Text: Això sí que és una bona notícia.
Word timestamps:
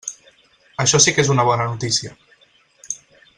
Això 0.83 0.99
sí 1.05 1.13
que 1.17 1.21
és 1.25 1.31
una 1.35 1.45
bona 1.51 1.67
notícia. 1.75 2.15